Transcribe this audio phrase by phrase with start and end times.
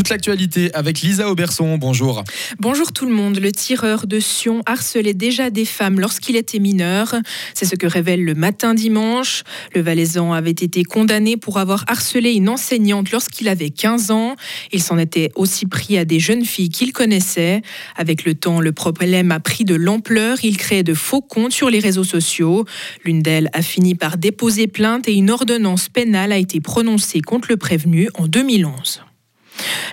[0.00, 1.76] Toute l'actualité avec Lisa Auberson.
[1.76, 2.24] Bonjour.
[2.58, 3.38] Bonjour tout le monde.
[3.38, 7.16] Le tireur de Sion harcelait déjà des femmes lorsqu'il était mineur.
[7.52, 9.42] C'est ce que révèle le matin dimanche.
[9.74, 14.36] Le Valaisan avait été condamné pour avoir harcelé une enseignante lorsqu'il avait 15 ans.
[14.72, 17.60] Il s'en était aussi pris à des jeunes filles qu'il connaissait.
[17.94, 20.38] Avec le temps, le problème a pris de l'ampleur.
[20.42, 22.64] Il créait de faux comptes sur les réseaux sociaux.
[23.04, 27.48] L'une d'elles a fini par déposer plainte et une ordonnance pénale a été prononcée contre
[27.50, 29.02] le prévenu en 2011.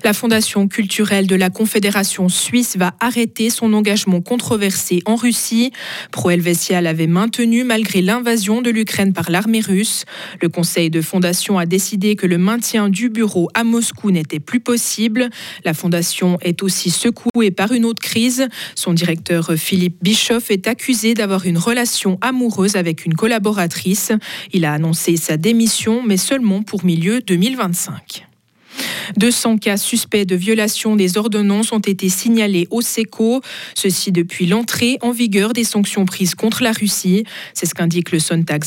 [0.03, 5.71] La Fondation culturelle de la Confédération suisse va arrêter son engagement controversé en Russie.
[6.11, 10.05] Pro-Helvetia l'avait maintenu malgré l'invasion de l'Ukraine par l'armée russe.
[10.41, 14.59] Le conseil de fondation a décidé que le maintien du bureau à Moscou n'était plus
[14.59, 15.29] possible.
[15.65, 18.47] La fondation est aussi secouée par une autre crise.
[18.75, 24.11] Son directeur Philippe Bischoff est accusé d'avoir une relation amoureuse avec une collaboratrice.
[24.53, 28.26] Il a annoncé sa démission, mais seulement pour milieu 2025.
[29.15, 33.41] 200 cas suspects de violation des ordonnances ont été signalés au SECO,
[33.75, 37.23] ceci depuis l'entrée en vigueur des sanctions prises contre la Russie.
[37.53, 38.19] C'est ce qu'indique le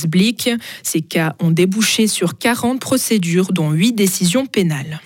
[0.07, 0.51] Blick.
[0.83, 5.01] Ces cas ont débouché sur 40 procédures, dont 8 décisions pénales.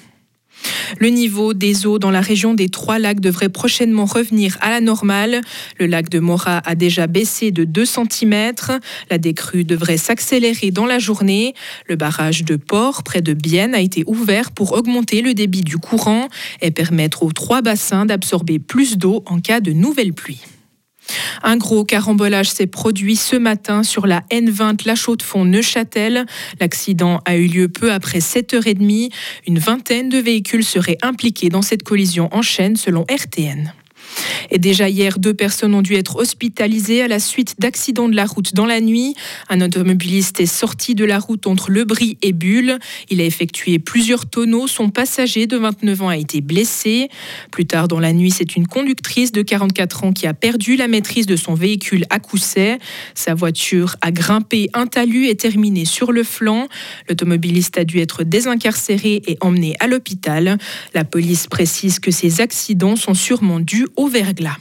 [0.99, 4.81] Le niveau des eaux dans la région des Trois Lacs devrait prochainement revenir à la
[4.81, 5.41] normale.
[5.79, 8.53] Le lac de Mora a déjà baissé de 2 cm.
[9.11, 11.55] La décrue devrait s'accélérer dans la journée.
[11.89, 15.79] Le barrage de Port, près de Bienne, a été ouvert pour augmenter le débit du
[15.79, 16.29] courant
[16.61, 20.43] et permettre aux trois bassins d'absorber plus d'eau en cas de nouvelles pluies.
[21.43, 26.27] Un gros carambolage s'est produit ce matin sur la N20 La Chaux-de-Fonds Neuchâtel.
[26.61, 29.11] L'accident a eu lieu peu après 7h30.
[29.47, 33.73] Une vingtaine de véhicules seraient impliqués dans cette collision en chaîne selon RTN.
[34.51, 38.27] Et déjà hier, deux personnes ont dû être hospitalisées à la suite d'accidents de la
[38.27, 39.15] route dans la nuit.
[39.49, 42.79] Un automobiliste est sorti de la route entre Le Brie et Bulle.
[43.11, 44.67] Il a effectué plusieurs tonneaux.
[44.67, 47.09] Son passager de 29 ans a été blessé.
[47.51, 50.89] Plus tard dans la nuit, c'est une conductrice de 44 ans qui a perdu la
[50.89, 52.79] maîtrise de son véhicule à Cousset.
[53.15, 56.69] Sa voiture a grimpé un talus et terminé sur le flanc.
[57.09, 60.59] L'automobiliste a dû être désincarcéré et emmené à l'hôpital.
[60.95, 64.57] La police précise que ces accidents sont sûrement dus au verglas.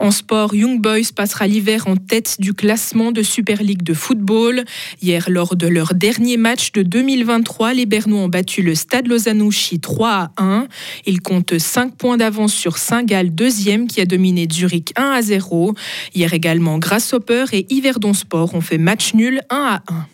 [0.00, 4.64] En sport, Young Boys passera l'hiver en tête du classement de Super League de football.
[5.00, 9.80] Hier, lors de leur dernier match de 2023, les Bernois ont battu le Stade Lausanne-Ouchy
[9.80, 10.66] 3 à 1.
[11.06, 15.74] Ils comptent 5 points d'avance sur Saint-Gall, deuxième, qui a dominé Zurich 1 à 0.
[16.14, 20.06] Hier également, Grasshopper et Yverdon Sport ont fait match nul 1 à 1.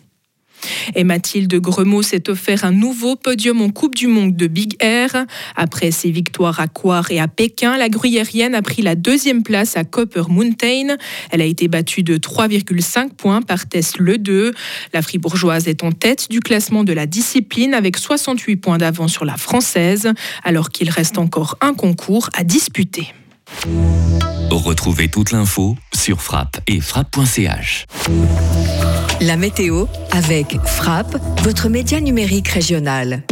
[0.95, 5.25] Et Mathilde Gremaud s'est offert un nouveau podium en Coupe du Monde de Big Air.
[5.55, 9.77] Après ses victoires à Coire et à Pékin, la gruyérienne a pris la deuxième place
[9.77, 10.95] à Copper Mountain.
[11.31, 14.53] Elle a été battue de 3,5 points par Tess Le 2.
[14.93, 19.25] La fribourgeoise est en tête du classement de la discipline avec 68 points d'avance sur
[19.25, 20.11] la française,
[20.43, 23.13] alors qu'il reste encore un concours à disputer.
[24.49, 27.85] Retrouvez toute l'info sur frappe et frappe.ch.
[29.21, 33.23] La météo avec Frappe, votre média numérique régional.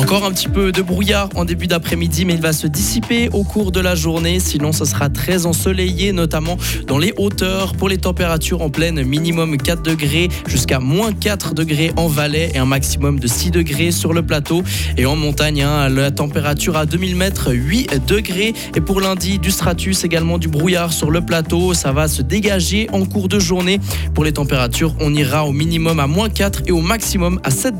[0.00, 3.44] Encore un petit peu de brouillard en début d'après-midi, mais il va se dissiper au
[3.44, 4.40] cours de la journée.
[4.40, 6.56] Sinon, ce sera très ensoleillé, notamment
[6.86, 7.74] dans les hauteurs.
[7.74, 12.58] Pour les températures en pleine, minimum 4 degrés jusqu'à moins 4 degrés en Valais et
[12.58, 14.62] un maximum de 6 degrés sur le plateau.
[14.96, 18.54] Et en montagne, hein, la température à 2000 mètres, 8 degrés.
[18.74, 21.74] Et pour lundi, du stratus, également du brouillard sur le plateau.
[21.74, 23.78] Ça va se dégager en cours de journée.
[24.14, 27.76] Pour les températures, on ira au minimum à moins 4 et au maximum à 7
[27.76, 27.78] degrés.